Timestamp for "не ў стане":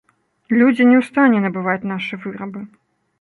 0.91-1.41